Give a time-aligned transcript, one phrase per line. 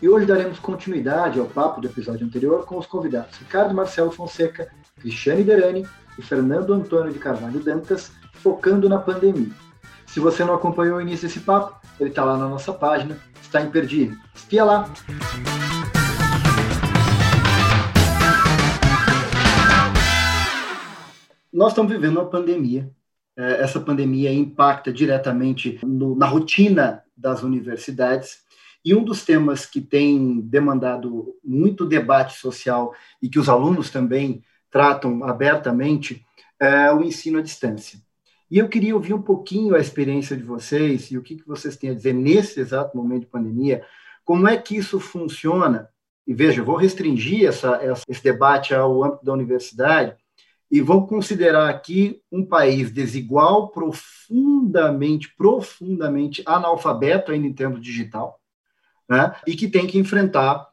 [0.00, 4.70] E hoje daremos continuidade ao papo do episódio anterior com os convidados Ricardo Marcelo Fonseca,
[5.00, 5.86] Cristiane Derani
[6.18, 9.50] e Fernando Antônio de Carvalho Dantas, focando na pandemia.
[10.06, 13.62] Se você não acompanhou o início desse papo, ele está lá na nossa página, está
[13.62, 14.16] imperdível.
[14.34, 14.88] Espia lá!
[21.50, 22.90] Nós estamos vivendo uma pandemia.
[23.36, 28.44] É, essa pandemia impacta diretamente no, na rotina das universidades.
[28.84, 34.42] E um dos temas que tem demandado muito debate social e que os alunos também
[34.70, 36.24] tratam abertamente
[36.60, 37.98] é o ensino à distância.
[38.50, 41.90] E eu queria ouvir um pouquinho a experiência de vocês e o que, vocês têm
[41.90, 43.84] a dizer nesse exato momento de pandemia,
[44.24, 45.88] como é que isso funciona.
[46.26, 50.14] E veja, eu vou restringir essa, esse debate ao âmbito da universidade
[50.70, 58.40] e vou considerar aqui um país desigual, profundamente, profundamente analfabeto ainda em termos digital,
[59.08, 59.34] né?
[59.46, 60.68] e que tem que enfrentar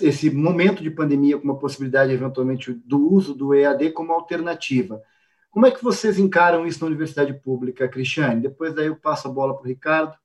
[0.00, 5.02] esse momento de pandemia com uma possibilidade, eventualmente, do uso do EAD como alternativa.
[5.50, 8.40] Como é que vocês encaram isso na universidade pública, Cristiane?
[8.40, 10.16] Depois daí eu passo a bola para o Ricardo,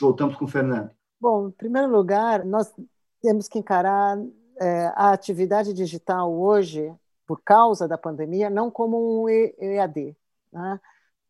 [0.00, 0.90] voltamos com o Fernando.
[1.20, 2.72] Bom, em primeiro lugar, nós
[3.22, 4.18] temos que encarar
[4.58, 6.92] é, a atividade digital hoje,
[7.30, 10.16] por causa da pandemia, não como um EAD,
[10.52, 10.80] né?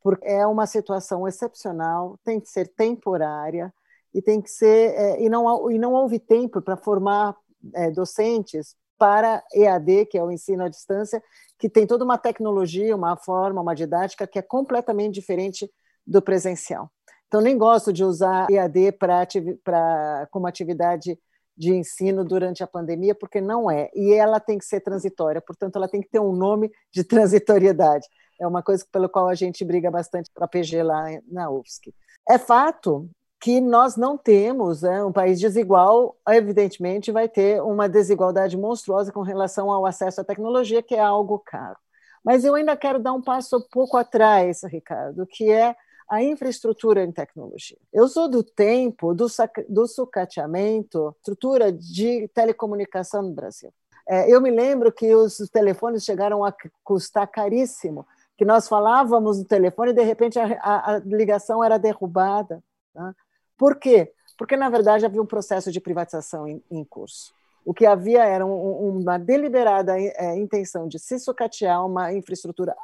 [0.02, 3.70] porque é uma situação excepcional, tem que ser temporária
[4.14, 7.36] e tem que ser é, e não e não houve tempo para formar
[7.74, 11.22] é, docentes para EAD, que é o ensino à distância,
[11.58, 15.70] que tem toda uma tecnologia, uma forma, uma didática que é completamente diferente
[16.06, 16.90] do presencial.
[17.28, 21.20] Então, nem gosto de usar EAD pra, como atividade
[21.60, 23.90] de ensino durante a pandemia, porque não é.
[23.94, 28.08] E ela tem que ser transitória, portanto, ela tem que ter um nome de transitoriedade.
[28.40, 31.94] É uma coisa pelo qual a gente briga bastante para a PG lá na UFSC.
[32.26, 38.56] É fato que nós não temos né, um país desigual, evidentemente vai ter uma desigualdade
[38.56, 41.76] monstruosa com relação ao acesso à tecnologia, que é algo caro.
[42.24, 45.76] Mas eu ainda quero dar um passo um pouco atrás, Ricardo, que é
[46.10, 47.78] a infraestrutura em tecnologia.
[47.92, 49.26] Eu sou do tempo do,
[49.68, 53.72] do sucateamento, estrutura de telecomunicação no Brasil.
[54.08, 58.04] É, eu me lembro que os telefones chegaram a custar caríssimo,
[58.36, 62.60] que nós falávamos no telefone e de repente a, a, a ligação era derrubada.
[62.92, 63.14] Tá?
[63.56, 64.12] Por quê?
[64.36, 67.32] Porque, na verdade, havia um processo de privatização em, em curso.
[67.64, 72.74] O que havia era um, uma deliberada é, intenção de se sucatear uma infraestrutura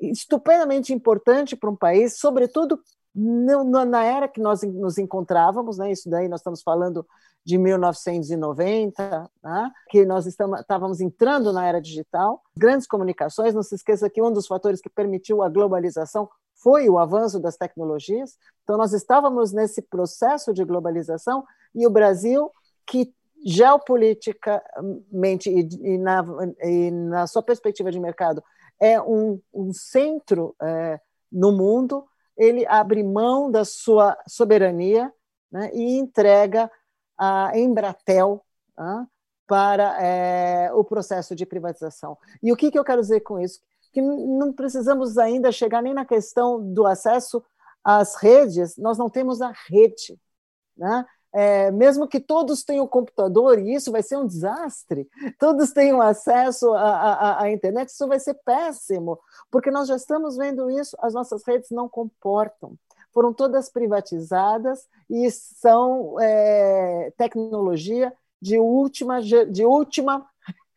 [0.00, 2.80] estupendamente importante para um país, sobretudo
[3.14, 5.90] na era que nós nos encontrávamos, né?
[5.90, 7.04] isso daí nós estamos falando
[7.44, 9.72] de 1990, né?
[9.88, 14.30] que nós estamos, estávamos entrando na era digital, grandes comunicações, não se esqueça que um
[14.30, 16.28] dos fatores que permitiu a globalização
[16.62, 18.36] foi o avanço das tecnologias.
[18.62, 21.44] Então, nós estávamos nesse processo de globalização
[21.74, 22.50] e o Brasil,
[22.86, 23.12] que
[23.44, 26.24] geopoliticamente e, e, na,
[26.62, 28.42] e na, sua perspectiva de mercado
[28.80, 31.00] é um, um centro é,
[31.30, 32.06] no mundo,
[32.36, 35.12] ele abre mão da sua soberania
[35.50, 36.70] né, e entrega
[37.16, 38.44] a Embratel
[39.46, 42.16] para é, o processo de privatização.
[42.40, 43.60] E o que, que eu quero dizer com isso?
[43.92, 47.42] que não precisamos ainda chegar nem na questão do acesso
[47.82, 50.18] às redes, nós não temos a rede.
[50.76, 51.04] Né?
[51.32, 55.06] É, mesmo que todos tenham computador, e isso vai ser um desastre,
[55.38, 59.18] todos tenham acesso à, internet, isso vai ser péssimo,
[59.50, 62.74] porque nós já estamos vendo isso, as nossas redes não comportam.
[63.12, 70.26] Foram todas privatizadas e são é, tecnologia de última, de última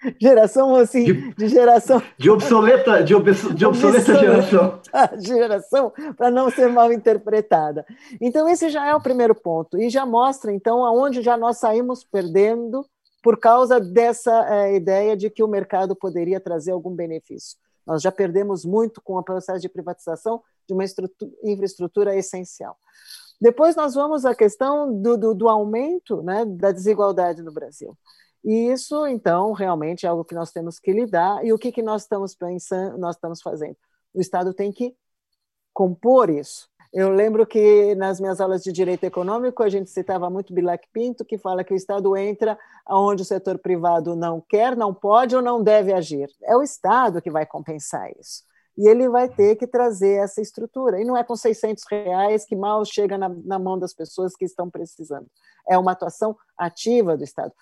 [0.20, 2.02] geração assim, de, de, geração.
[2.18, 4.82] De obsoleta, de, obs, de obsoleta geração.
[5.20, 7.86] geração, para não ser mal interpretada.
[8.20, 12.04] Então, esse já é o primeiro ponto, e já mostra, então, aonde já nós saímos
[12.04, 12.86] perdendo
[13.22, 17.58] por causa dessa é, ideia de que o mercado poderia trazer algum benefício.
[17.86, 20.84] Nós já perdemos muito com o processo de privatização de uma
[21.44, 22.78] infraestrutura essencial.
[23.40, 27.98] Depois nós vamos à questão do, do, do aumento né, da desigualdade no Brasil.
[28.44, 31.46] E isso, então, realmente é algo que nós temos que lidar.
[31.46, 33.78] E o que, que nós estamos pensando, nós estamos fazendo?
[34.14, 34.96] O Estado tem que
[35.74, 36.70] compor isso.
[36.94, 41.24] Eu lembro que nas minhas aulas de direito econômico a gente citava muito Bilac Pinto,
[41.24, 42.60] que fala que o Estado entra
[42.90, 46.28] onde o setor privado não quer, não pode ou não deve agir.
[46.44, 48.44] É o Estado que vai compensar isso.
[48.78, 51.00] E ele vai ter que trazer essa estrutura.
[51.00, 54.44] E não é com 600 reais que mal chega na, na mão das pessoas que
[54.44, 55.28] estão precisando.
[55.70, 57.54] É uma atuação ativa do Estado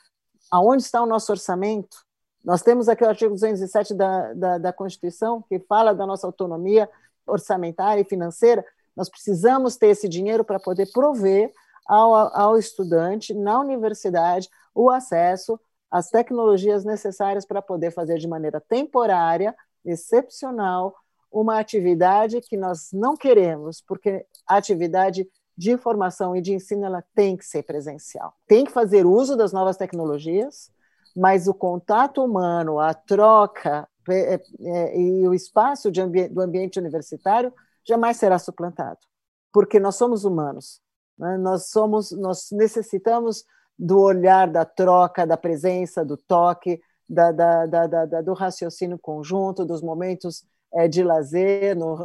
[0.51, 1.97] aonde está o nosso orçamento?
[2.43, 6.89] Nós temos aqui o artigo 207 da, da, da Constituição, que fala da nossa autonomia
[7.27, 8.65] orçamentária e financeira,
[8.95, 11.51] Nós precisamos ter esse dinheiro para poder prover
[11.85, 15.59] ao, ao estudante na universidade o acesso
[15.89, 20.95] às tecnologias necessárias para poder fazer de maneira temporária, excepcional,
[21.31, 25.27] uma atividade que nós não queremos, porque a atividade
[25.59, 28.33] de formação e de ensino ela tem que ser presencial.
[28.47, 30.71] Tem que fazer uso das novas tecnologias,
[31.13, 37.53] mas o contato humano, a troca é, é, e o espaço ambi do ambiente universitário
[37.85, 38.99] jamais será suplantado,
[39.51, 40.79] porque nós somos humanos.
[41.17, 41.37] Né?
[41.37, 43.43] Nós somos, nós necessitamos
[43.77, 49.81] do olhar, da troca, da presença, do toque, da, da, da, do raciocínio conjunto, dos
[49.81, 50.45] momentos é,
[50.89, 51.95] de lazer no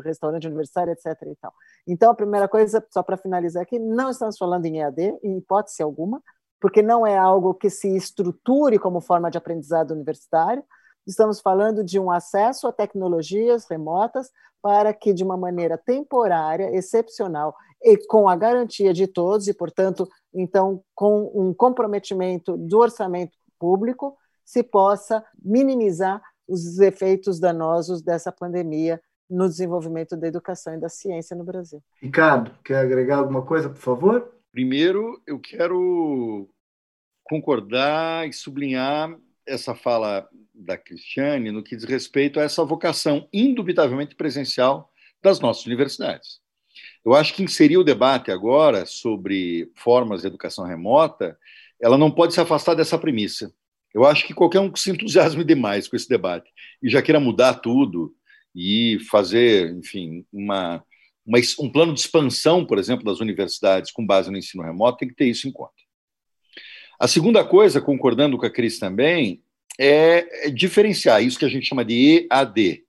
[0.00, 1.06] restaurante universitário, etc.
[1.26, 1.52] E tal.
[1.86, 5.82] Então, a primeira coisa, só para finalizar aqui, não estamos falando em EAD, em hipótese
[5.82, 6.22] alguma,
[6.60, 10.64] porque não é algo que se estruture como forma de aprendizado universitário.
[11.06, 14.30] Estamos falando de um acesso a tecnologias remotas
[14.60, 20.08] para que, de uma maneira temporária, excepcional e com a garantia de todos, e, portanto,
[20.34, 29.00] então, com um comprometimento do orçamento público, se possa minimizar os efeitos danosos dessa pandemia
[29.28, 31.82] no desenvolvimento da educação e da ciência no Brasil.
[32.00, 34.32] Ricardo, quer agregar alguma coisa, por favor?
[34.52, 36.48] Primeiro, eu quero
[37.24, 44.14] concordar e sublinhar essa fala da Cristiane no que diz respeito a essa vocação indubitavelmente
[44.14, 44.90] presencial
[45.22, 46.40] das nossas universidades.
[47.04, 51.38] Eu acho que inserir o debate agora sobre formas de educação remota,
[51.80, 53.52] ela não pode se afastar dessa premissa.
[53.96, 56.52] Eu acho que qualquer um que se entusiasme demais com esse debate
[56.82, 58.14] e já queira mudar tudo
[58.54, 60.84] e fazer, enfim, uma,
[61.24, 65.08] uma, um plano de expansão, por exemplo, das universidades com base no ensino remoto, tem
[65.08, 65.72] que ter isso em conta.
[67.00, 69.42] A segunda coisa, concordando com a Cris também,
[69.80, 72.84] é, é diferenciar isso que a gente chama de EAD,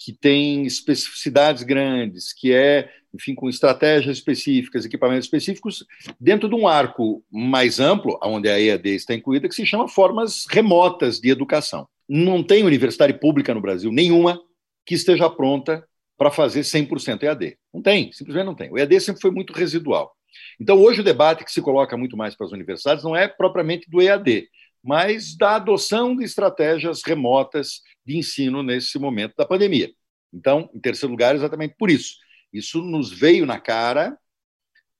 [0.00, 5.84] que tem especificidades grandes, que é, enfim, com estratégias específicas, equipamentos específicos,
[6.18, 10.46] dentro de um arco mais amplo, onde a EAD está incluída, que se chama formas
[10.48, 11.86] remotas de educação.
[12.08, 14.40] Não tem universidade pública no Brasil, nenhuma,
[14.86, 15.86] que esteja pronta
[16.16, 17.58] para fazer 100% EAD.
[17.72, 18.72] Não tem, simplesmente não tem.
[18.72, 20.16] O EAD sempre foi muito residual.
[20.58, 23.90] Então, hoje, o debate que se coloca muito mais para as universidades não é propriamente
[23.90, 24.48] do EAD,
[24.82, 29.92] mas da adoção de estratégias remotas de ensino nesse momento da pandemia.
[30.32, 32.16] Então, em terceiro lugar, exatamente por isso.
[32.52, 34.18] Isso nos veio na cara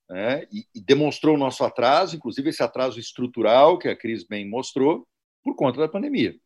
[0.09, 4.49] né, e, e, demonstrou o nosso atraso, inclusive esse atraso estrutural que a Cris bem
[4.49, 5.07] mostrou,
[5.43, 6.37] por conta da pandemia.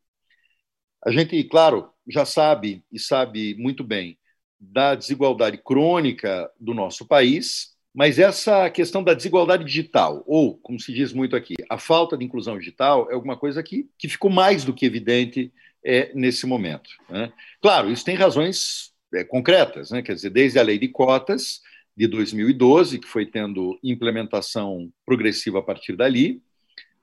[1.05, 4.19] A gente, claro, já sabe e sabe muito bem
[4.59, 10.93] da desigualdade crônica do nosso país, mas essa questão da desigualdade digital, ou, como se
[10.93, 14.65] diz muito aqui, a falta de inclusão digital, é alguma coisa que, que ficou mais
[14.65, 15.53] do que evidente
[15.85, 16.91] é, nesse momento.
[17.09, 17.33] Né?
[17.63, 20.03] Claro, isso tem razões é, concretas, né?
[20.03, 21.61] quer dizer, desde a lei de cotas
[21.97, 26.43] de 2012, que foi tendo implementação progressiva a partir dali,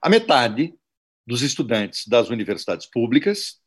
[0.02, 0.74] a metade
[1.26, 3.61] dos estudantes das universidades públicas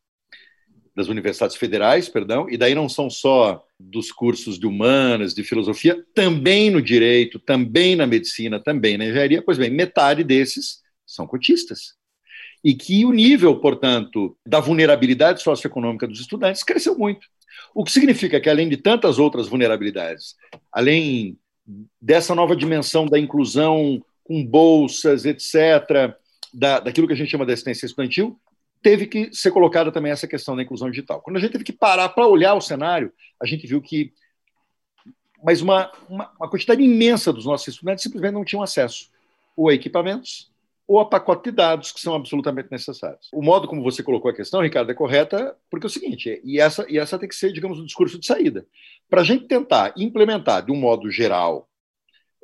[0.94, 6.04] das universidades federais, perdão, e daí não são só dos cursos de humanas, de filosofia,
[6.14, 11.94] também no direito, também na medicina, também na engenharia, pois bem, metade desses são cotistas.
[12.62, 17.26] E que o nível, portanto, da vulnerabilidade socioeconômica dos estudantes cresceu muito.
[17.74, 20.36] O que significa que, além de tantas outras vulnerabilidades,
[20.72, 21.36] além
[22.00, 26.16] dessa nova dimensão da inclusão com bolsas, etc.,
[26.52, 28.38] da, daquilo que a gente chama de assistência estudantil,
[28.84, 31.22] teve que ser colocada também essa questão da inclusão digital.
[31.22, 33.10] Quando a gente teve que parar para olhar o cenário,
[33.40, 34.12] a gente viu que
[35.42, 39.10] mas uma, uma, uma, quantidade imensa dos nossos estudantes simplesmente não tinham acesso
[39.54, 40.50] ou a equipamentos
[40.86, 43.28] ou a pacote de dados que são absolutamente necessários.
[43.32, 46.60] O modo como você colocou a questão, Ricardo, é correta, porque é o seguinte, e
[46.60, 48.66] essa, e essa tem que ser, digamos, o discurso de saída.
[49.08, 51.68] Para a gente tentar implementar de um modo geral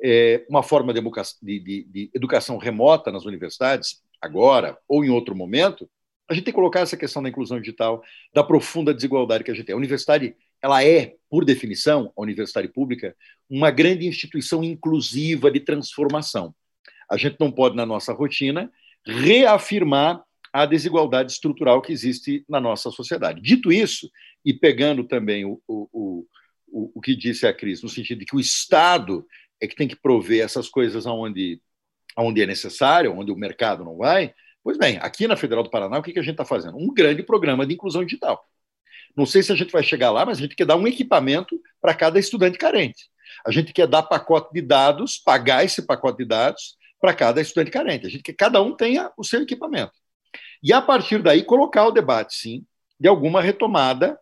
[0.03, 1.01] é, uma forma de,
[1.41, 5.89] de, de educação remota nas universidades, agora ou em outro momento,
[6.31, 8.01] a gente tem que colocar essa questão da inclusão digital,
[8.33, 9.73] da profunda desigualdade que a gente tem.
[9.73, 13.13] A universidade, ela é, por definição, a universidade pública,
[13.49, 16.55] uma grande instituição inclusiva de transformação.
[17.09, 18.71] A gente não pode, na nossa rotina,
[19.05, 20.23] reafirmar
[20.53, 23.41] a desigualdade estrutural que existe na nossa sociedade.
[23.41, 24.09] Dito isso,
[24.45, 26.25] e pegando também o, o,
[26.65, 29.27] o, o que disse a Cris, no sentido de que o Estado
[29.59, 31.61] é que tem que prover essas coisas onde,
[32.17, 35.97] onde é necessário, onde o mercado não vai, Pois bem, aqui na Federal do Paraná,
[35.97, 36.77] o que, que a gente está fazendo?
[36.77, 38.43] Um grande programa de inclusão digital.
[39.15, 41.59] Não sei se a gente vai chegar lá, mas a gente quer dar um equipamento
[41.81, 43.09] para cada estudante carente.
[43.45, 47.71] A gente quer dar pacote de dados, pagar esse pacote de dados para cada estudante
[47.71, 48.05] carente.
[48.05, 49.93] A gente quer que cada um tenha o seu equipamento.
[50.63, 52.65] E a partir daí colocar o debate, sim,
[52.99, 54.19] de alguma retomada,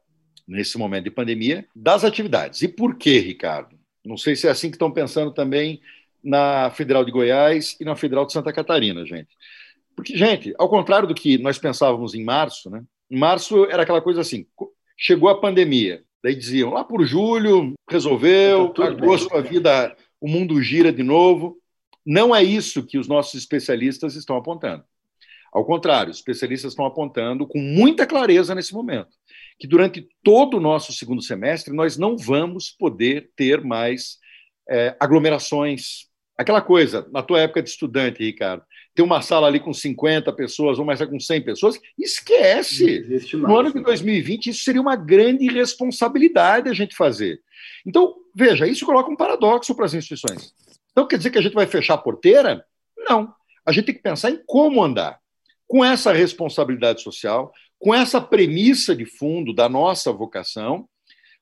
[0.47, 2.61] nesse momento de pandemia, das atividades.
[2.61, 3.77] E por quê, Ricardo?
[4.03, 5.81] Não sei se é assim que estão pensando também
[6.23, 9.29] na Federal de Goiás e na Federal de Santa Catarina, gente.
[9.99, 12.83] Porque, gente, ao contrário do que nós pensávamos em março, né?
[13.09, 14.45] Em março era aquela coisa assim:
[14.97, 20.91] chegou a pandemia, daí diziam lá por julho resolveu, agosto a vida, o mundo gira
[20.91, 21.57] de novo.
[22.05, 24.83] Não é isso que os nossos especialistas estão apontando.
[25.51, 29.09] Ao contrário, os especialistas estão apontando com muita clareza nesse momento
[29.59, 34.17] que durante todo o nosso segundo semestre nós não vamos poder ter mais
[34.69, 36.07] é, aglomerações.
[36.39, 38.63] Aquela coisa, na tua época de estudante, Ricardo,
[38.95, 43.05] ter uma sala ali com 50 pessoas ou mais com 100 pessoas, esquece.
[43.33, 47.41] No ano de 2020, isso seria uma grande irresponsabilidade a gente fazer.
[47.85, 50.53] Então, veja, isso coloca um paradoxo para as instituições.
[50.93, 52.63] Então, quer dizer que a gente vai fechar a porteira?
[52.97, 53.33] Não.
[53.65, 55.19] A gente tem que pensar em como andar.
[55.67, 60.87] Com essa responsabilidade social, com essa premissa de fundo da nossa vocação,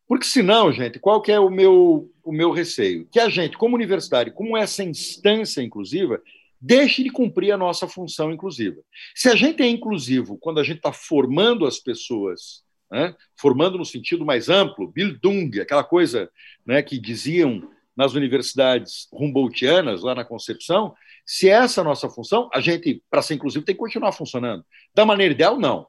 [0.08, 3.08] porque senão, gente, qual que é o meu, o meu receio?
[3.12, 6.22] Que a gente, como universidade, como essa instância inclusiva,
[6.60, 8.82] deixe de cumprir a nossa função inclusiva.
[9.14, 13.86] Se a gente é inclusivo quando a gente está formando as pessoas, né, formando no
[13.86, 16.30] sentido mais amplo, Bildung, aquela coisa
[16.66, 20.96] né, que diziam nas universidades Humboldtianas, lá na Concepção,
[21.26, 24.64] se essa é a nossa função, a gente, para ser inclusivo, tem que continuar funcionando.
[24.96, 25.88] Da maneira ideal, não.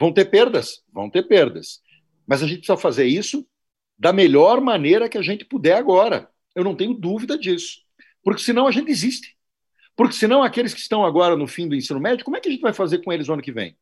[0.00, 0.82] Vão ter perdas?
[0.92, 1.80] Vão ter perdas.
[2.26, 3.46] Mas a gente precisa fazer isso
[4.02, 6.28] da melhor maneira que a gente puder agora.
[6.56, 7.82] Eu não tenho dúvida disso.
[8.24, 9.36] Porque senão a gente existe.
[9.94, 12.50] Porque senão aqueles que estão agora no fim do ensino médio, como é que a
[12.50, 13.76] gente vai fazer com eles no ano que vem?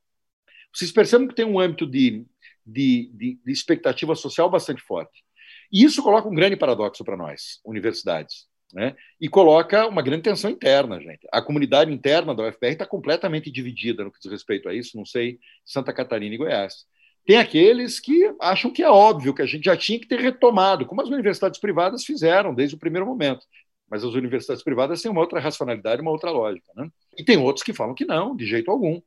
[0.74, 2.26] Vocês percebem que tem um âmbito de,
[2.66, 5.24] de, de, de expectativa social bastante forte.
[5.72, 8.46] E isso coloca um grande paradoxo para nós, universidades.
[8.74, 8.94] Né?
[9.18, 11.26] E coloca uma grande tensão interna, gente.
[11.32, 15.06] A comunidade interna da UFPR está completamente dividida no que diz respeito a isso, não
[15.06, 16.84] sei, Santa Catarina e Goiás.
[17.26, 20.86] Tem aqueles que acham que é óbvio que a gente já tinha que ter retomado,
[20.86, 23.44] como as universidades privadas fizeram desde o primeiro momento.
[23.88, 26.72] Mas as universidades privadas têm uma outra racionalidade, uma outra lógica.
[26.76, 26.88] Né?
[27.18, 29.00] E tem outros que falam que não, de jeito algum.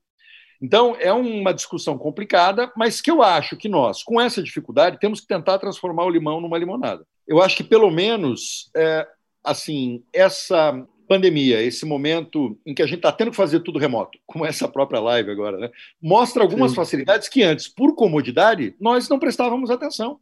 [0.62, 5.20] Então, é uma discussão complicada, mas que eu acho que nós, com essa dificuldade, temos
[5.20, 7.06] que tentar transformar o limão numa limonada.
[7.28, 9.06] Eu acho que, pelo menos, é,
[9.44, 14.18] assim, essa pandemia, esse momento em que a gente está tendo que fazer tudo remoto,
[14.26, 15.70] como essa própria live agora, né,
[16.02, 16.78] mostra algumas Sim.
[16.78, 20.20] facilidades que antes, por comodidade, nós não prestávamos atenção.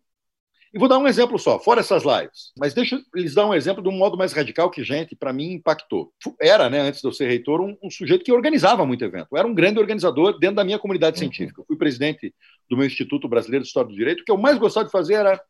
[0.73, 3.53] E vou dar um exemplo só, fora essas lives, mas deixa eu lhes dar um
[3.53, 6.13] exemplo de um modo mais radical que, gente, para mim impactou.
[6.41, 9.27] Era, né, antes de eu ser reitor, um, um, sujeito que organizava muito evento.
[9.31, 11.19] Eu era um grande organizador dentro da minha comunidade uhum.
[11.19, 11.59] científica.
[11.59, 12.33] Eu fui presidente
[12.69, 14.21] do meu Instituto Brasileiro de História do Direito.
[14.21, 15.41] O que eu mais gostava de fazer era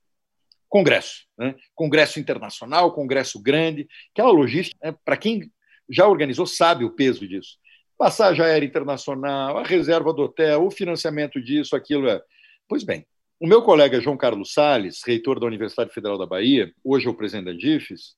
[0.71, 1.53] congresso, né?
[1.75, 4.95] congresso internacional, congresso grande, aquela logística, né?
[5.03, 5.51] para quem
[5.89, 7.57] já organizou sabe o peso disso.
[7.97, 12.21] Passagem aérea internacional, a reserva do hotel, o financiamento disso, aquilo é.
[12.69, 13.05] Pois bem,
[13.37, 17.13] o meu colega João Carlos Sales, reitor da Universidade Federal da Bahia, hoje é o
[17.13, 18.15] presidente da DIFES,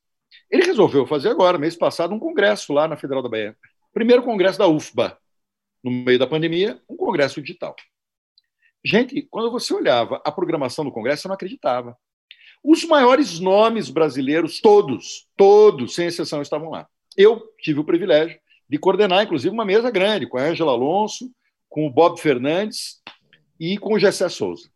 [0.50, 3.58] ele resolveu fazer agora, mês passado, um congresso lá na Federal da Bahia.
[3.92, 5.18] Primeiro congresso da UFBA,
[5.84, 7.76] no meio da pandemia, um congresso digital.
[8.86, 11.98] Gente, quando você olhava a programação do congresso, eu não acreditava.
[12.64, 16.88] Os maiores nomes brasileiros, todos, todos, sem exceção, estavam lá.
[17.18, 18.40] Eu tive o privilégio
[18.70, 21.30] de coordenar, inclusive, uma mesa grande com a Ângela Alonso,
[21.70, 23.02] com o Bob Fernandes
[23.60, 24.70] e com o Gessé Souza.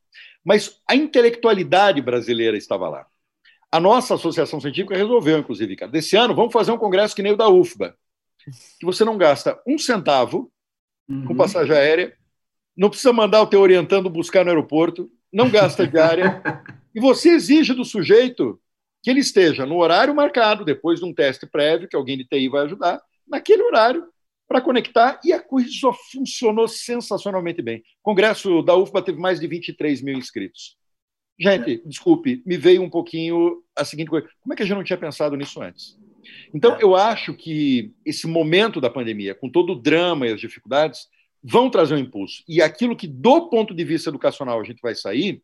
[0.44, 3.06] Mas a intelectualidade brasileira estava lá.
[3.72, 7.34] A nossa associação científica resolveu, inclusive, cara, desse ano, vamos fazer um congresso que nem
[7.34, 7.96] o da UFBA,
[8.80, 10.52] que você não gasta um centavo
[11.08, 11.26] uhum.
[11.26, 12.16] com passagem aérea,
[12.76, 16.42] não precisa mandar o teu orientando buscar no aeroporto, não gasta diária,
[16.98, 18.60] E você exige do sujeito
[19.04, 22.50] que ele esteja no horário marcado, depois de um teste prévio, que alguém de TI
[22.50, 24.04] vai ajudar, naquele horário,
[24.48, 27.84] para conectar, e a coisa só funcionou sensacionalmente bem.
[28.00, 30.76] O congresso da UFBA teve mais de 23 mil inscritos.
[31.40, 34.84] Gente, desculpe, me veio um pouquinho a seguinte coisa: como é que a gente não
[34.84, 36.00] tinha pensado nisso antes?
[36.52, 41.08] Então, eu acho que esse momento da pandemia, com todo o drama e as dificuldades,
[41.44, 42.44] vão trazer um impulso.
[42.48, 45.44] E aquilo que, do ponto de vista educacional, a gente vai sair,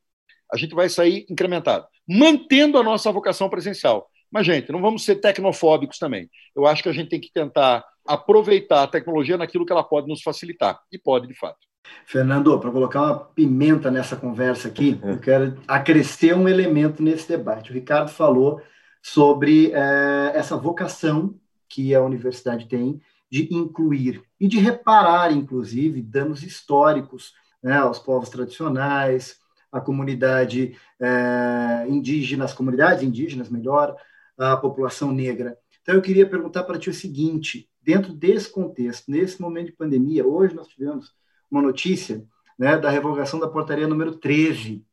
[0.53, 4.07] a gente vai sair incrementado, mantendo a nossa vocação presencial.
[4.31, 6.29] Mas, gente, não vamos ser tecnofóbicos também.
[6.55, 10.07] Eu acho que a gente tem que tentar aproveitar a tecnologia naquilo que ela pode
[10.07, 11.57] nos facilitar, e pode, de fato.
[12.05, 17.71] Fernando, para colocar uma pimenta nessa conversa aqui, eu quero acrescer um elemento nesse debate.
[17.71, 18.61] O Ricardo falou
[19.01, 21.35] sobre é, essa vocação
[21.67, 27.33] que a universidade tem de incluir e de reparar, inclusive, danos históricos
[27.63, 29.37] né, aos povos tradicionais,
[29.73, 33.97] a comunidade é, indígena, as comunidades indígenas, melhor,
[34.37, 35.57] a população negra.
[35.81, 40.25] Então, eu queria perguntar para ti o seguinte: dentro desse contexto, nesse momento de pandemia,
[40.25, 41.11] hoje nós tivemos
[41.49, 42.23] uma notícia
[42.57, 44.85] né, da revogação da portaria número 13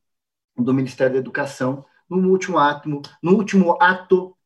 [0.57, 2.89] do Ministério da Educação no último ato,
[3.23, 4.37] no último ato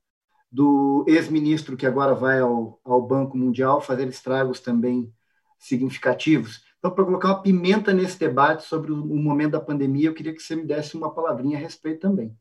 [0.51, 5.13] do ex-ministro que agora vai ao, ao Banco Mundial fazer estragos também
[5.59, 6.63] significativos.
[6.85, 10.43] Então, para colocar uma pimenta nesse debate sobre o, momento da pandemia, eu queria que
[10.43, 12.37] você me desse uma palavrinha a respeito também.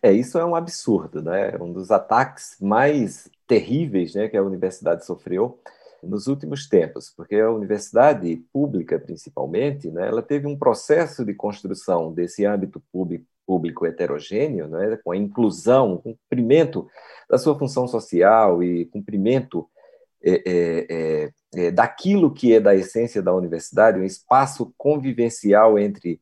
[0.00, 1.58] É, isso é um absurdo, né?
[1.60, 5.58] Um dos ataques mais terríveis né, que a universidade sofreu
[6.04, 12.12] nos últimos tempos, porque a universidade pública, principalmente, né, ela teve um processo de construção
[12.12, 16.86] desse âmbito público, público heterogêneo, né, com a inclusão, cumprimento
[17.28, 19.68] da sua função social e cumprimento
[20.22, 26.20] é, é, é, é, daquilo que é da essência da universidade, um espaço convivencial entre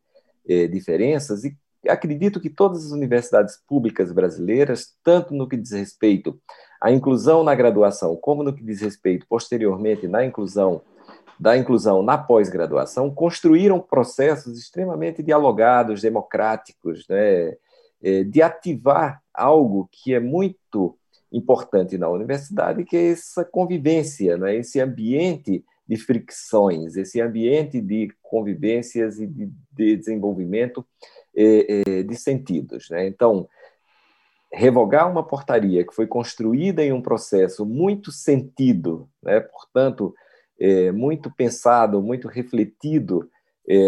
[0.48, 1.56] é, diferenças, e
[1.88, 6.40] acredito que todas as universidades públicas brasileiras, tanto no que diz respeito
[6.80, 10.82] à inclusão na graduação, como no que diz respeito posteriormente na inclusão
[11.40, 17.56] da inclusão na pós-graduação, construíram processos extremamente dialogados, democráticos, né,
[18.00, 20.96] é, de ativar algo que é muito
[21.32, 28.08] importante na universidade, que é essa convivência, né, esse ambiente de fricções, esse ambiente de
[28.22, 30.86] convivências e de, de desenvolvimento
[31.36, 32.88] é, é, de sentidos.
[32.90, 33.06] Né?
[33.06, 33.48] Então,
[34.52, 39.40] revogar uma portaria que foi construída em um processo muito sentido, né?
[39.40, 40.14] portanto,
[40.60, 43.28] é, muito pensado, muito refletido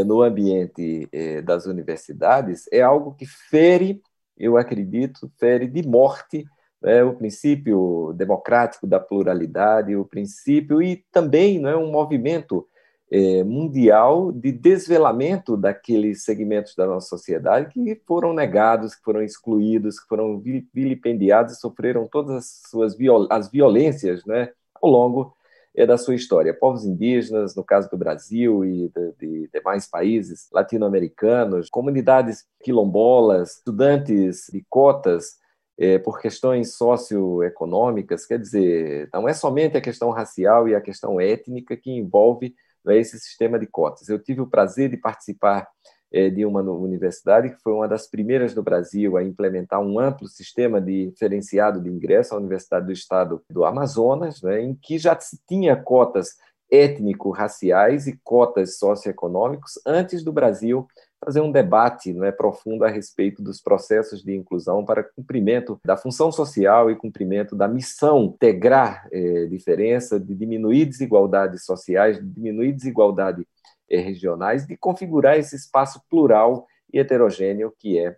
[0.07, 1.11] no ambiente
[1.45, 4.01] das universidades, é algo que fere,
[4.39, 6.47] eu acredito, fere de morte
[6.85, 12.69] né, o princípio democrático da pluralidade, o princípio e também não é um movimento
[13.11, 19.99] é, mundial de desvelamento daqueles segmentos da nossa sociedade que foram negados, que foram excluídos,
[19.99, 20.39] que foram
[20.75, 25.35] vilipendiados sofreram todas as suas viol as violências né, ao longo
[25.75, 26.55] é da sua história.
[26.55, 34.47] Povos indígenas, no caso do Brasil e de, de demais países latino-americanos, comunidades quilombolas, estudantes
[34.53, 35.43] de cotas
[35.79, 41.21] é, por questões socioeconômicas, quer dizer, não é somente a questão racial e a questão
[41.21, 44.09] étnica que envolve né, esse sistema de cotas.
[44.09, 45.67] Eu tive o prazer de participar
[46.13, 50.29] é, de uma universidade que foi uma das primeiras do Brasil a implementar um amplo
[50.29, 55.19] sistema de diferenciado de ingresso, a Universidade do Estado do Amazonas, né, em que já
[55.19, 56.37] se tinha cotas
[56.71, 60.87] étnico-raciais e cotas socioeconômicos antes do Brasil
[61.25, 65.97] fazer um debate não é, profundo a respeito dos processos de inclusão para cumprimento da
[65.97, 72.73] função social e cumprimento da missão integrar é, diferença, de diminuir desigualdades sociais, de diminuir
[72.73, 73.47] desigualdade
[73.91, 78.17] é, regionais, de configurar esse espaço plural e heterogêneo que é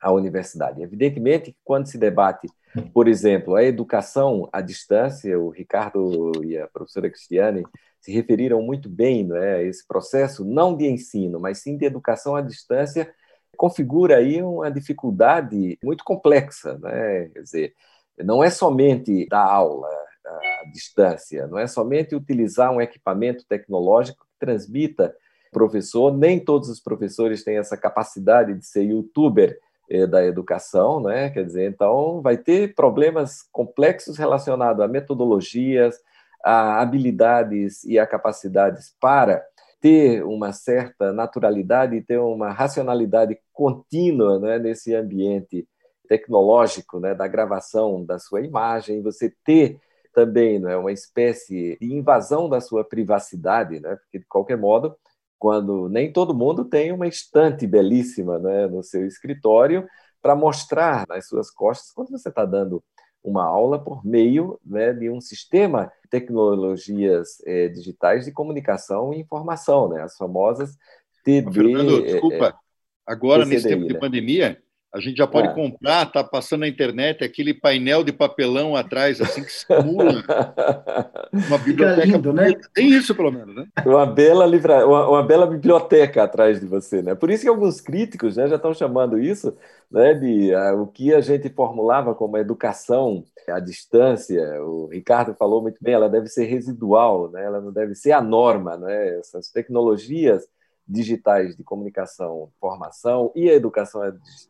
[0.00, 0.82] a universidade.
[0.82, 2.48] Evidentemente quando se debate,
[2.92, 7.64] por exemplo, a educação à distância, o Ricardo e a professora Cristiane
[8.06, 12.36] se referiram muito bem não é, esse processo, não de ensino, mas sim de educação
[12.36, 13.12] à distância,
[13.56, 16.78] configura aí uma dificuldade muito complexa.
[16.78, 17.28] Né?
[17.32, 17.74] Quer dizer,
[18.18, 19.88] não é somente dar aula
[20.24, 25.12] à distância, não é somente utilizar um equipamento tecnológico que transmita
[25.50, 29.58] professor, nem todos os professores têm essa capacidade de ser youtuber
[29.90, 31.30] eh, da educação, né?
[31.30, 35.96] Quer dizer, então vai ter problemas complexos relacionados a metodologias,
[36.42, 39.44] a habilidades e a capacidades para
[39.80, 45.66] ter uma certa naturalidade e ter uma racionalidade contínua né, nesse ambiente
[46.08, 49.80] tecnológico né, da gravação da sua imagem, você ter
[50.14, 54.96] também né, uma espécie de invasão da sua privacidade, né, porque, de qualquer modo,
[55.38, 59.86] quando nem todo mundo tem uma estante belíssima né, no seu escritório
[60.22, 62.82] para mostrar nas suas costas quando você está dando
[63.26, 69.18] uma aula por meio né, de um sistema de tecnologias é, digitais de comunicação e
[69.18, 70.78] informação, né, as famosas
[71.24, 71.52] TD.
[71.52, 72.54] Fernando, desculpa, é,
[73.04, 73.98] agora TCDI, nesse tempo de né?
[73.98, 74.62] pandemia,
[74.96, 75.52] a gente já pode ah.
[75.52, 80.24] comprar, tá passando na internet aquele painel de papelão atrás, assim que simula
[81.30, 82.06] uma biblioteca.
[82.06, 82.54] Lindo, né?
[82.72, 83.66] Tem isso, pelo menos, né?
[83.84, 84.86] Uma bela, livra...
[84.86, 87.14] uma, uma, bela biblioteca atrás de você, né?
[87.14, 89.54] Por isso que alguns críticos né, já estão chamando isso
[89.90, 94.42] né, de uh, o que a gente formulava como educação à distância.
[94.64, 97.44] O Ricardo falou muito bem, ela deve ser residual, né?
[97.44, 98.78] ela não deve ser a norma.
[98.78, 99.18] Né?
[99.18, 100.48] Essas tecnologias
[100.86, 104.02] digitais de comunicação, formação e a educação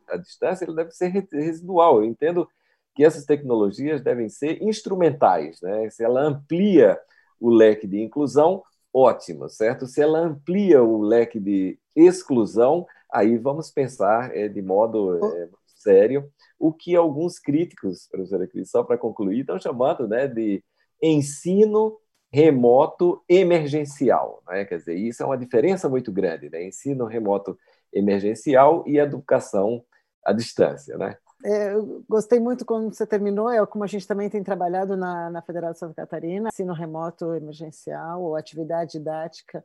[0.07, 1.97] à distância, ele deve ser residual.
[1.97, 2.47] Eu entendo
[2.93, 5.89] que essas tecnologias devem ser instrumentais, né?
[5.89, 6.99] Se ela amplia
[7.39, 9.85] o leque de inclusão, ótimo, certo?
[9.85, 16.31] Se ela amplia o leque de exclusão, aí vamos pensar é, de modo é, sério
[16.59, 20.63] o que alguns críticos, professora Cris, só para concluir, estão chamando né, de
[21.01, 21.97] ensino
[22.31, 24.41] remoto emergencial.
[24.47, 24.65] Né?
[24.65, 26.63] Quer dizer, isso é uma diferença muito grande, né?
[26.63, 27.57] ensino remoto
[27.93, 29.83] emergencial e educação
[30.23, 31.17] à distância, né?
[31.45, 35.29] É, eu gostei muito quando você terminou, é como a gente também tem trabalhado na,
[35.29, 39.63] na Federal de Santa Catarina, ensino remoto emergencial ou atividade didática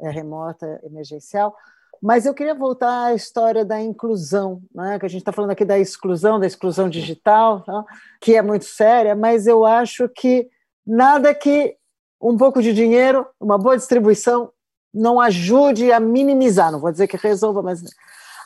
[0.00, 1.56] é, remota emergencial.
[2.02, 4.98] Mas eu queria voltar à história da inclusão, né?
[4.98, 7.84] que a gente está falando aqui da exclusão, da exclusão digital, tá?
[8.20, 10.50] que é muito séria, mas eu acho que
[10.86, 11.76] nada que
[12.24, 14.50] um pouco de dinheiro, uma boa distribuição,
[14.92, 17.82] não ajude a minimizar, não vou dizer que resolva, mas.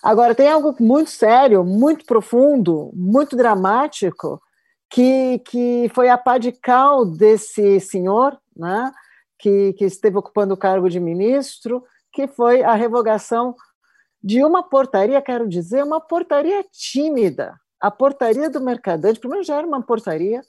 [0.03, 4.41] Agora, tem algo muito sério, muito profundo, muito dramático,
[4.91, 8.93] que, que foi a pá de cal desse senhor, né?
[9.39, 13.55] que, que esteve ocupando o cargo de ministro, que foi a revogação
[14.23, 17.55] de uma portaria, quero dizer, uma portaria tímida.
[17.81, 20.43] A portaria do Mercadante, primeiro já era uma portaria,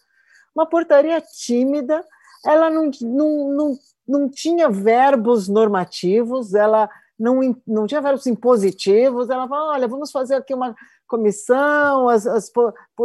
[0.56, 2.04] uma portaria tímida,
[2.46, 9.48] ela não, não, não, não tinha verbos normativos, ela não, não tinha verbos impositivos, ela
[9.48, 10.74] falou, olha, vamos fazer aqui uma
[11.06, 12.50] comissão, as, as,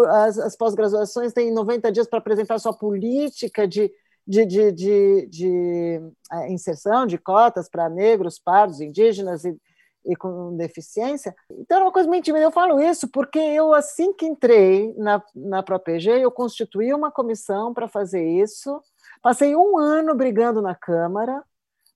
[0.09, 3.91] as, as pós-graduações têm 90 dias para apresentar sua política de,
[4.27, 6.01] de, de, de, de
[6.33, 9.57] é, inserção de cotas para negros, pardos, indígenas e,
[10.07, 11.35] e com deficiência.
[11.51, 12.45] Então, era uma coisa muito tímida.
[12.45, 17.73] Eu falo isso porque eu, assim que entrei na, na ProPG, eu constituí uma comissão
[17.75, 18.81] para fazer isso.
[19.25, 21.43] Passei um ano brigando na Câmara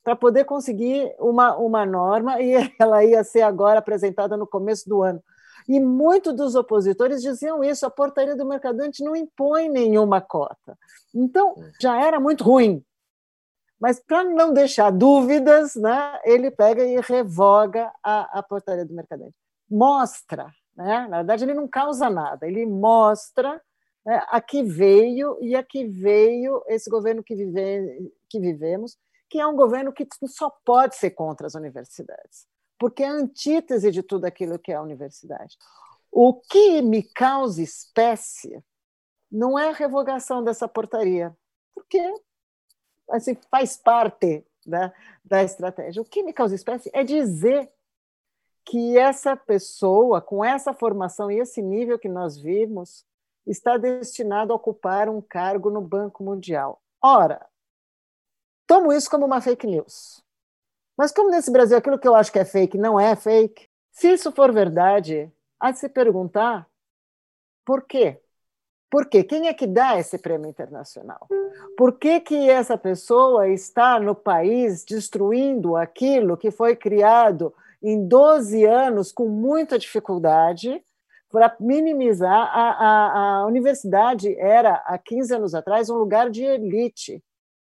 [0.02, 5.02] para poder conseguir uma, uma norma e ela ia ser agora apresentada no começo do
[5.02, 5.22] ano.
[5.68, 10.74] E muitos dos opositores diziam isso: a portaria do mercadante não impõe nenhuma cota.
[11.14, 12.82] Então, já era muito ruim.
[13.78, 19.34] Mas, para não deixar dúvidas, né, ele pega e revoga a, a portaria do mercadante.
[19.70, 21.06] Mostra, né?
[21.10, 23.60] na verdade, ele não causa nada, ele mostra
[24.08, 28.96] né, a que veio e a que veio esse governo que, vive, que vivemos,
[29.28, 32.46] que é um governo que só pode ser contra as universidades
[32.78, 35.58] porque é a antítese de tudo aquilo que é a universidade.
[36.10, 38.62] O que me causa espécie
[39.30, 41.36] não é a revogação dessa portaria,
[41.74, 42.00] porque
[43.10, 44.92] assim, faz parte da,
[45.24, 46.00] da estratégia.
[46.00, 47.70] O que me causa espécie é dizer
[48.64, 53.04] que essa pessoa, com essa formação e esse nível que nós vimos,
[53.50, 56.80] está destinado a ocupar um cargo no Banco Mundial.
[57.02, 57.46] Ora,
[58.66, 60.22] tomo isso como uma fake news.
[60.96, 64.12] Mas como nesse Brasil aquilo que eu acho que é fake não é fake, se
[64.12, 66.68] isso for verdade, há de se perguntar
[67.64, 68.20] por quê?
[68.90, 69.22] Por quê?
[69.22, 71.28] Quem é que dá esse prêmio internacional?
[71.76, 78.64] Por que, que essa pessoa está no país destruindo aquilo que foi criado em 12
[78.64, 80.82] anos com muita dificuldade
[81.30, 82.50] para minimizar?
[82.52, 87.22] A, a, a universidade era, há 15 anos atrás, um lugar de elite,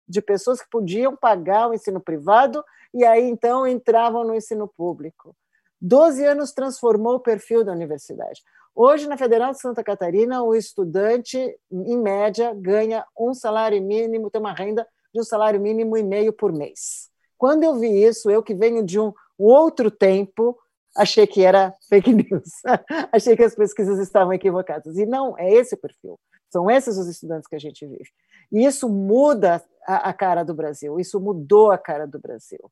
[0.09, 2.65] de pessoas que podiam pagar o ensino privado
[2.95, 5.37] e aí então entravam no ensino público.
[5.81, 8.43] Doze anos transformou o perfil da universidade.
[8.75, 11.39] Hoje, na Federal de Santa Catarina, o estudante,
[11.71, 16.33] em média, ganha um salário mínimo, tem uma renda de um salário mínimo e meio
[16.33, 17.11] por mês.
[17.39, 20.59] Quando eu vi isso, eu que venho de um outro tempo,
[20.97, 22.51] achei que era fake news,
[23.13, 24.97] achei que as pesquisas estavam equivocadas.
[24.97, 26.19] E não, é esse o perfil.
[26.51, 28.09] São esses os estudantes que a gente vive.
[28.53, 32.71] E isso muda a, a cara do Brasil, isso mudou a cara do Brasil.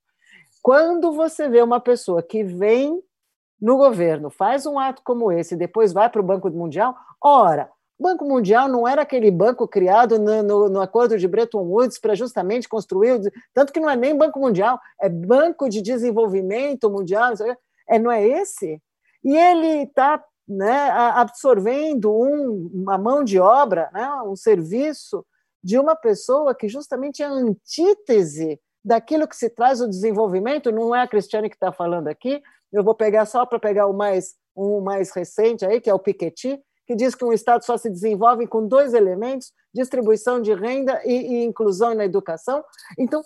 [0.63, 3.03] Quando você vê uma pessoa que vem
[3.61, 7.71] no governo, faz um ato como esse e depois vai para o Banco Mundial, ora,
[7.99, 11.99] o Banco Mundial não era aquele banco criado no, no, no acordo de Bretton Woods
[11.99, 13.21] para justamente construir,
[13.53, 17.35] tanto que não é nem Banco Mundial, é Banco de Desenvolvimento Mundial,
[17.89, 18.81] é, não é esse?
[19.23, 25.25] E ele está né, absorvendo um, uma mão de obra, né, um serviço
[25.63, 30.95] de uma pessoa que justamente é a antítese daquilo que se traz o desenvolvimento, não
[30.95, 34.35] é a Cristiane que está falando aqui, eu vou pegar só para pegar o mais,
[34.55, 37.89] um mais recente aí, que é o Piketty, que diz que um Estado só se
[37.89, 42.63] desenvolve com dois elementos, distribuição de renda e, e inclusão na educação.
[42.99, 43.23] Então,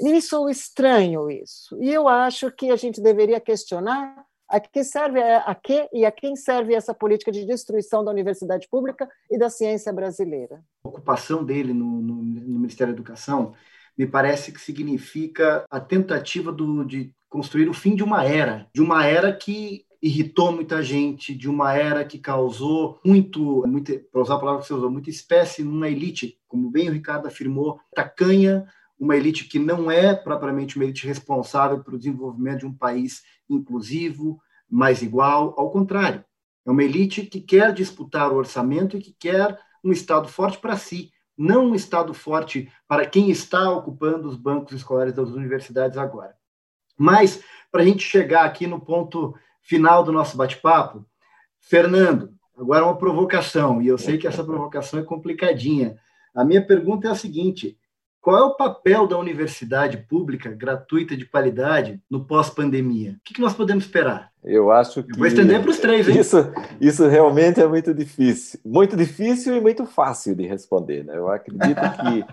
[0.00, 1.76] isso estranho isso.
[1.80, 6.12] E eu acho que a gente deveria questionar a que serve a que e a
[6.12, 10.62] quem serve essa política de destruição da universidade pública e da ciência brasileira.
[10.84, 13.54] A ocupação dele no, no, no Ministério da Educação
[13.98, 18.80] me parece que significa a tentativa do, de construir o fim de uma era, de
[18.80, 24.34] uma era que irritou muita gente, de uma era que causou muito, muito para usar
[24.34, 28.66] a palavra que você usou, muita espécie numa elite, como bem o Ricardo afirmou, tacanha,
[28.98, 34.40] uma elite que não é propriamente uma elite responsável pelo desenvolvimento de um país inclusivo,
[34.68, 36.24] mais igual, ao contrário.
[36.64, 40.76] É uma elite que quer disputar o orçamento e que quer um Estado forte para
[40.76, 46.34] si, não um Estado forte para quem está ocupando os bancos escolares das universidades agora.
[46.98, 51.06] Mas, para a gente chegar aqui no ponto final do nosso bate-papo,
[51.60, 55.98] Fernando, agora uma provocação, e eu sei que essa provocação é complicadinha.
[56.34, 57.78] A minha pergunta é a seguinte:
[58.26, 63.12] qual é o papel da universidade pública, gratuita de qualidade, no pós-pandemia?
[63.12, 64.32] O que nós podemos esperar?
[64.42, 65.12] Eu acho que.
[65.12, 66.18] Eu vou estender para os três, hein?
[66.18, 66.38] Isso,
[66.80, 68.58] isso realmente é muito difícil.
[68.64, 71.04] Muito difícil e muito fácil de responder.
[71.04, 71.16] Né?
[71.16, 72.24] Eu acredito que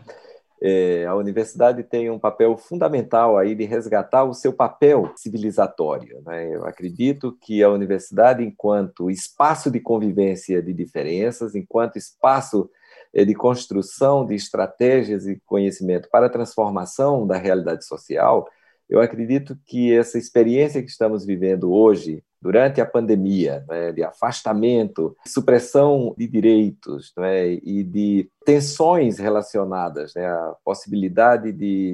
[0.63, 6.23] é, a universidade tem um papel fundamental aí de resgatar o seu papel civilizatório.
[6.25, 6.55] Né?
[6.55, 12.67] Eu acredito que a universidade, enquanto espaço de convivência de diferenças, enquanto espaço
[13.13, 18.47] de construção de estratégias e conhecimento para a transformação da realidade social,
[18.89, 25.15] eu acredito que essa experiência que estamos vivendo hoje, durante a pandemia, né, de afastamento,
[25.25, 31.93] supressão de direitos né, e de tensões relacionadas né, à possibilidade de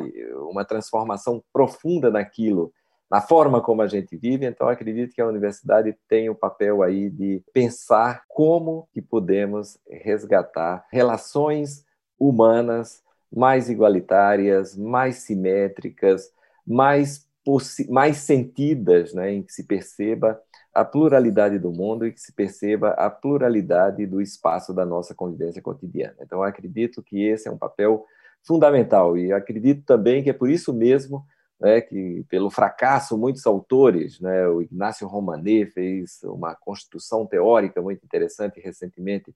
[0.49, 2.73] uma transformação profunda naquilo
[3.09, 7.09] na forma como a gente vive, então acredito que a universidade tem o papel aí
[7.09, 11.83] de pensar como que podemos resgatar relações
[12.19, 16.31] humanas mais igualitárias, mais simétricas,
[16.65, 17.27] mais
[17.89, 20.39] mais sentidas, né, em que se perceba
[20.73, 25.61] a pluralidade do mundo e que se perceba a pluralidade do espaço da nossa convivência
[25.61, 26.15] cotidiana.
[26.21, 28.05] Então, acredito que esse é um papel
[28.45, 31.25] fundamental e acredito também que é por isso mesmo
[31.59, 38.03] né, que pelo fracasso muitos autores, né, o Ignacio Romanet fez uma construção teórica muito
[38.03, 39.35] interessante recentemente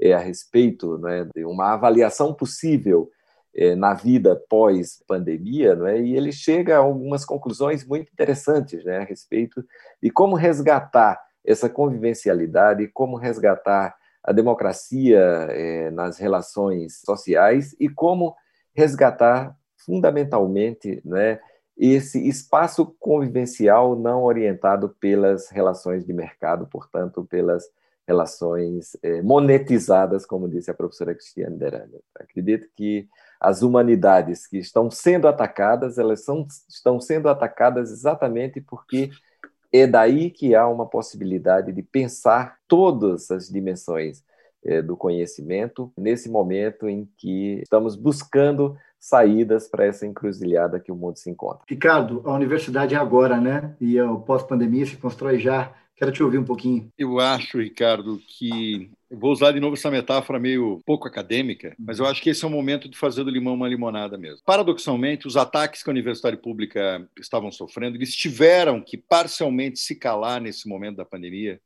[0.00, 3.10] é, a respeito né, de uma avaliação possível
[3.54, 9.04] é, na vida pós-pandemia, né, e ele chega a algumas conclusões muito interessantes né, a
[9.04, 9.64] respeito
[10.02, 15.18] de como resgatar essa convivencialidade, como resgatar a democracia
[15.50, 18.34] é, nas relações sociais e como
[18.74, 21.40] resgatar fundamentalmente né,
[21.88, 27.64] esse espaço convivencial não orientado pelas relações de mercado, portanto, pelas
[28.06, 32.00] relações eh, monetizadas, como disse a professora Cristiane Derani.
[32.14, 33.08] Acredito que
[33.40, 39.10] as humanidades que estão sendo atacadas, elas são, estão sendo atacadas exatamente porque
[39.72, 44.22] é daí que há uma possibilidade de pensar todas as dimensões
[44.62, 50.94] eh, do conhecimento nesse momento em que estamos buscando saídas para essa encruzilhada que o
[50.94, 51.64] mundo se encontra.
[51.66, 53.74] Ricardo, a universidade é agora, né?
[53.80, 55.72] E o pós-pandemia se constrói já.
[55.96, 56.88] Quero te ouvir um pouquinho.
[56.96, 62.06] Eu acho, Ricardo, que vou usar de novo essa metáfora meio pouco acadêmica, mas eu
[62.06, 64.40] acho que esse é o momento de fazer do limão uma limonada mesmo.
[64.44, 70.40] Paradoxalmente, os ataques que a universidade pública estavam sofrendo, eles tiveram que parcialmente se calar
[70.40, 71.60] nesse momento da pandemia,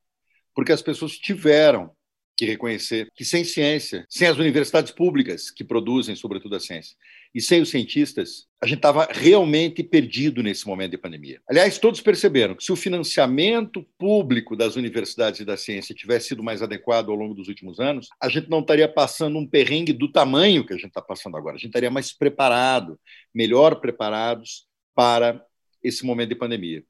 [0.52, 1.90] porque as pessoas tiveram
[2.36, 6.96] que reconhecer que sem ciência, sem as universidades públicas que produzem, sobretudo, a ciência,
[7.34, 11.40] e sem os cientistas, a gente estava realmente perdido nesse momento de pandemia.
[11.48, 16.42] Aliás, todos perceberam que se o financiamento público das universidades e da ciência tivesse sido
[16.42, 20.10] mais adequado ao longo dos últimos anos, a gente não estaria passando um perrengue do
[20.10, 21.56] tamanho que a gente está passando agora.
[21.56, 22.98] A gente estaria mais preparado,
[23.34, 25.44] melhor preparados para
[25.82, 26.84] esse momento de pandemia.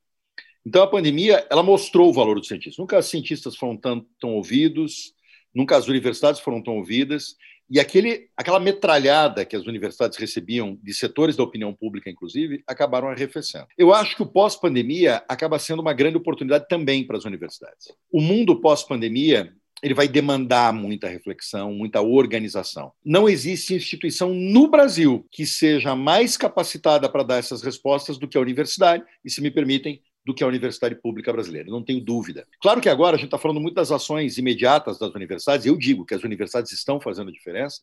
[0.66, 2.78] Então, a pandemia ela mostrou o valor dos cientistas.
[2.78, 5.14] Nunca os cientistas foram tão, tão ouvidos,
[5.54, 7.36] nunca as universidades foram tão ouvidas,
[7.70, 13.08] e aquele, aquela metralhada que as universidades recebiam, de setores da opinião pública, inclusive, acabaram
[13.08, 13.66] arrefecendo.
[13.78, 17.92] Eu acho que o pós-pandemia acaba sendo uma grande oportunidade também para as universidades.
[18.12, 22.92] O mundo pós-pandemia ele vai demandar muita reflexão, muita organização.
[23.04, 28.38] Não existe instituição no Brasil que seja mais capacitada para dar essas respostas do que
[28.38, 32.46] a universidade, e se me permitem, do que a universidade pública brasileira, não tenho dúvida.
[32.60, 36.04] Claro que agora a gente está falando muito das ações imediatas das universidades, eu digo
[36.04, 37.82] que as universidades estão fazendo diferença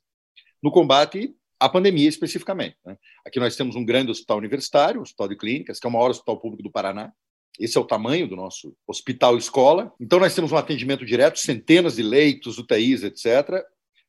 [0.61, 2.77] no combate à pandemia especificamente.
[2.85, 2.97] Né?
[3.25, 6.09] Aqui nós temos um grande hospital universitário, um hospital de clínicas, que é o maior
[6.09, 7.13] hospital público do Paraná,
[7.59, 9.93] esse é o tamanho do nosso hospital escola.
[9.99, 13.63] Então, nós temos um atendimento direto, centenas de leitos, UTIs, etc.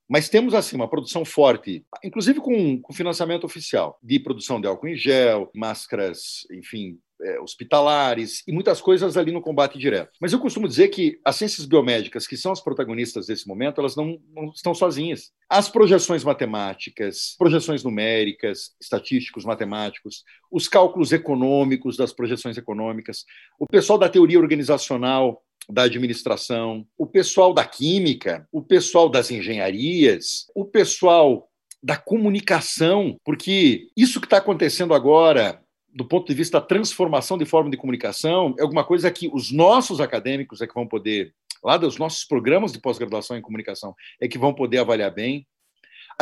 [0.08, 4.88] Mas temos, assim, uma produção forte, inclusive com, com financiamento oficial, de produção de álcool
[4.88, 10.10] em gel, máscaras, enfim, é, hospitalares e muitas coisas ali no combate direto.
[10.20, 13.96] Mas eu costumo dizer que as ciências biomédicas, que são as protagonistas desse momento, elas
[13.96, 15.30] não, não estão sozinhas.
[15.48, 23.24] As projeções matemáticas, projeções numéricas, estatísticos, matemáticos, os cálculos econômicos das projeções econômicas,
[23.58, 30.46] o pessoal da teoria organizacional da administração, o pessoal da química, o pessoal das engenharias,
[30.54, 31.48] o pessoal
[31.82, 35.62] da comunicação, porque isso que está acontecendo agora
[35.94, 39.52] do ponto de vista da transformação de forma de comunicação, é alguma coisa que os
[39.52, 44.26] nossos acadêmicos é que vão poder, lá dos nossos programas de pós-graduação em comunicação, é
[44.26, 45.46] que vão poder avaliar bem.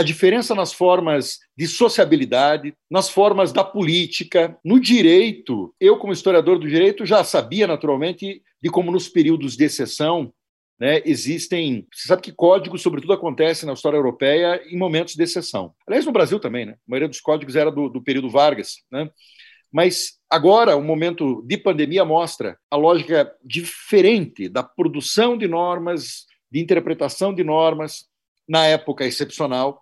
[0.01, 5.75] A diferença nas formas de sociabilidade, nas formas da política, no direito.
[5.79, 10.33] Eu, como historiador do direito, já sabia naturalmente de como, nos períodos de exceção,
[10.81, 11.87] né, existem.
[11.93, 15.75] Você sabe que códigos, sobretudo, acontecem na história europeia em momentos de exceção.
[15.87, 16.73] Aliás, no Brasil também, né?
[16.73, 19.11] A maioria dos códigos era do, do período Vargas, né?
[19.71, 26.59] Mas agora, o momento de pandemia mostra a lógica diferente da produção de normas, de
[26.59, 28.09] interpretação de normas,
[28.51, 29.81] na época excepcional.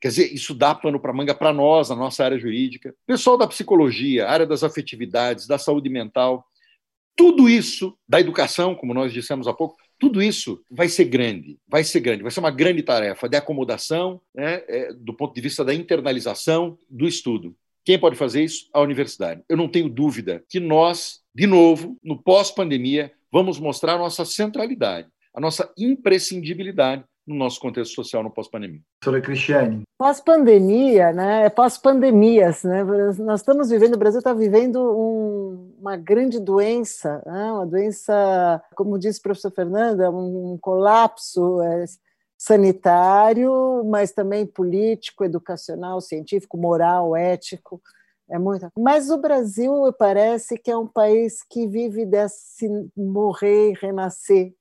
[0.00, 2.94] Quer dizer, isso dá pano para manga para nós, na nossa área jurídica.
[3.06, 6.44] Pessoal da psicologia, área das afetividades, da saúde mental,
[7.16, 11.82] tudo isso, da educação, como nós dissemos há pouco, tudo isso vai ser grande, vai
[11.82, 15.64] ser grande, vai ser uma grande tarefa de acomodação, né, é, do ponto de vista
[15.64, 17.56] da internalização do estudo.
[17.84, 18.68] Quem pode fazer isso?
[18.72, 19.42] A universidade.
[19.48, 25.08] Eu não tenho dúvida que nós, de novo, no pós-pandemia, vamos mostrar a nossa centralidade,
[25.34, 28.80] a nossa imprescindibilidade no nosso contexto social no pós-pandemia.
[28.98, 29.82] Professora Cristiane.
[29.98, 31.44] Pós-pandemia, né?
[31.44, 32.82] É pós-pandemias, né?
[33.18, 37.52] Nós estamos vivendo, o Brasil está vivendo um, uma grande doença, né?
[37.52, 41.84] uma doença, como disse o professor Fernando, é um colapso é,
[42.36, 47.80] sanitário, mas também político, educacional, científico, moral, ético.
[48.30, 48.68] É muito.
[48.78, 54.54] Mas o Brasil parece que é um país que vive desse morrer e renascer.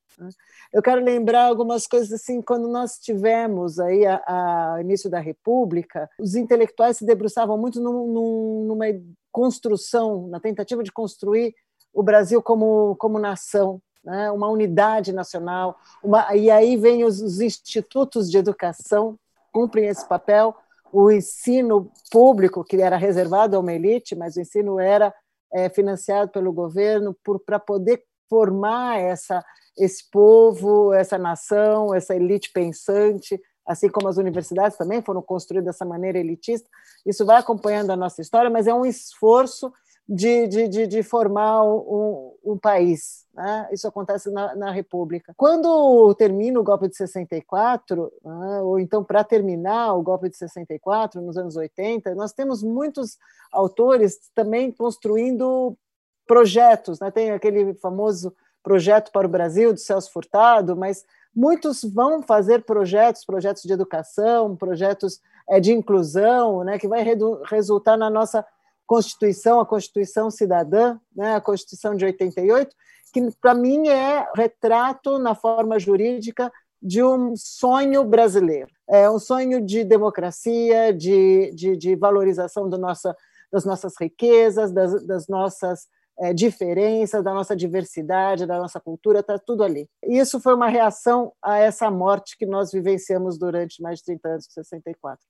[0.73, 6.09] Eu quero lembrar algumas coisas assim, quando nós tivemos aí a, a início da República,
[6.19, 8.85] os intelectuais se debruçavam muito num, num, numa
[9.31, 11.53] construção, na tentativa de construir
[11.93, 14.31] o Brasil como, como nação, né?
[14.31, 19.17] uma unidade nacional, uma, e aí vem os, os institutos de educação,
[19.51, 20.55] cumprem esse papel,
[20.91, 25.13] o ensino público, que era reservado a uma elite, mas o ensino era
[25.53, 29.43] é, financiado pelo governo para poder formar essa
[29.77, 35.85] esse povo, essa nação, essa elite pensante, assim como as universidades também foram construídas dessa
[35.85, 36.69] maneira elitista.
[37.05, 39.71] Isso vai acompanhando a nossa história, mas é um esforço
[40.07, 43.25] de, de, de, de formar um, um país.
[43.33, 43.67] Né?
[43.73, 45.33] Isso acontece na, na, República.
[45.35, 48.61] Quando termina o golpe de 64, né?
[48.61, 53.17] ou então para terminar o golpe de 64, nos anos 80, nós temos muitos
[53.51, 55.77] autores também construindo
[56.25, 57.01] projetos.
[57.01, 57.11] Né?
[57.11, 58.33] Tem aquele famoso
[58.67, 64.57] projeto para o Brasil do Celso Furtado, mas muitos vão fazer projetos, projetos de educação,
[64.57, 67.01] projetos é, de inclusão, né, que vai
[67.49, 68.45] resultar na nossa
[68.85, 72.75] Constituição, a Constituição Cidadã, né, a Constituição de 88,
[73.13, 76.51] que para mim é retrato na forma jurídica
[76.81, 83.15] de um sonho brasileiro, é um sonho de democracia, de, de, de valorização do nossa,
[83.49, 85.87] das nossas riquezas, das, das nossas
[86.19, 89.87] é, diferença, da nossa diversidade, da nossa cultura, está tudo ali.
[90.03, 94.47] Isso foi uma reação a essa morte que nós vivenciamos durante mais de 30 anos,
[94.49, 95.23] 64.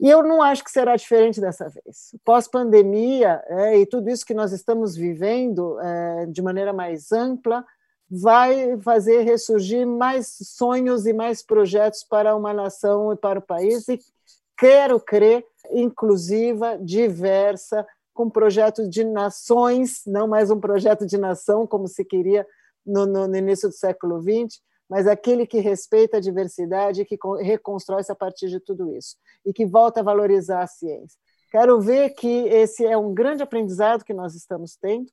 [0.00, 2.14] E eu não acho que será diferente dessa vez.
[2.24, 7.62] Pós-pandemia, é, e tudo isso que nós estamos vivendo é, de maneira mais ampla,
[8.10, 13.86] vai fazer ressurgir mais sonhos e mais projetos para uma nação e para o país,
[13.88, 14.00] e
[14.58, 17.86] quero crer inclusiva, diversa,
[18.20, 22.46] com projetos de nações, não mais um projeto de nação, como se queria
[22.84, 27.16] no, no, no início do século XX, mas aquele que respeita a diversidade e que
[27.40, 31.18] reconstrói-se a partir de tudo isso, e que volta a valorizar a ciência.
[31.50, 35.06] Quero ver que esse é um grande aprendizado que nós estamos tendo,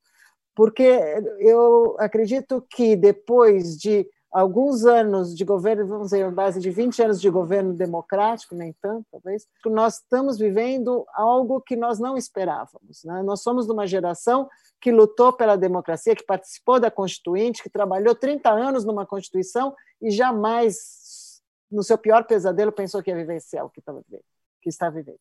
[0.54, 1.00] porque
[1.40, 7.22] eu acredito que depois de alguns anos de governo, vamos dizer, base de 20 anos
[7.22, 13.04] de governo democrático, nem tanto, talvez, nós estamos vivendo algo que nós não esperávamos.
[13.04, 13.24] Né?
[13.24, 18.14] Nós somos de uma geração que lutou pela democracia, que participou da Constituinte, que trabalhou
[18.14, 23.70] 30 anos numa Constituição e jamais, no seu pior pesadelo, pensou que ia vivenciar o
[23.70, 24.26] que, estava vivendo,
[24.62, 25.20] que está vivendo.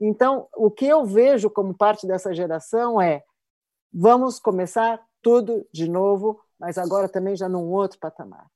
[0.00, 3.22] Então, o que eu vejo como parte dessa geração é
[3.92, 8.46] vamos começar tudo de novo, mas agora também já num outro patamar.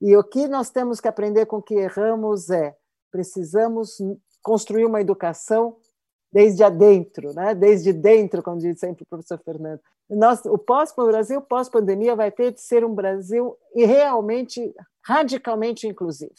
[0.00, 2.76] E o que nós temos que aprender com que erramos é
[3.10, 3.96] precisamos
[4.42, 5.76] construir uma educação
[6.32, 7.54] desde adentro, né?
[7.54, 9.80] desde dentro, como diz sempre o professor Fernando.
[10.10, 14.74] Nós, o pós-Brasil, pós-pandemia, vai ter de ser um Brasil realmente,
[15.06, 16.34] radicalmente inclusivo,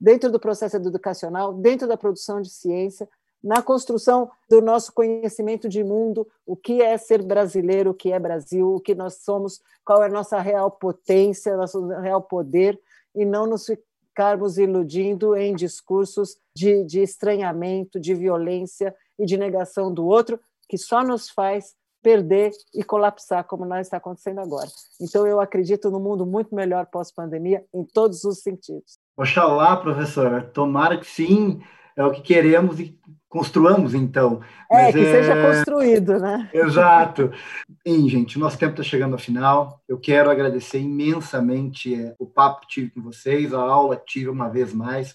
[0.00, 3.06] dentro do processo educacional, dentro da produção de ciência,
[3.42, 8.18] na construção do nosso conhecimento de mundo, o que é ser brasileiro, o que é
[8.18, 12.80] Brasil, o que nós somos, qual é a nossa real potência, nosso real poder,
[13.14, 19.92] e não nos ficarmos iludindo em discursos de, de estranhamento, de violência e de negação
[19.92, 24.68] do outro, que só nos faz perder e colapsar, como nós está acontecendo agora.
[25.00, 28.98] Então, eu acredito no mundo muito melhor pós-pandemia, em todos os sentidos.
[29.16, 31.60] Oxalá, professora, tomara que sim,
[31.96, 32.96] é o que queremos e
[33.28, 34.40] construamos, então.
[34.70, 35.12] É, que é...
[35.12, 36.50] seja construído, né?
[36.52, 37.32] Exato.
[37.84, 39.80] Bem, gente, o nosso tempo está chegando ao final.
[39.88, 44.28] Eu quero agradecer imensamente é, o papo que tive com vocês, a aula que tive
[44.28, 45.14] uma vez mais.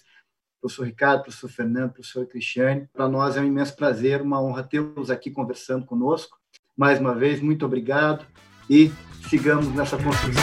[0.60, 2.88] Professor Ricardo, professor Fernando, professor Cristiane.
[2.92, 6.38] Para nós é um imenso prazer, uma honra tê-los aqui conversando conosco.
[6.76, 8.24] Mais uma vez, muito obrigado
[8.70, 8.92] e
[9.28, 10.42] sigamos nessa construção.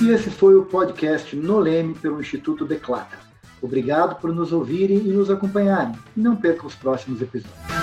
[0.00, 3.29] E esse foi o podcast No Leme pelo Instituto Declata.
[3.62, 5.94] Obrigado por nos ouvirem e nos acompanharem.
[6.16, 7.79] E não perca os próximos episódios.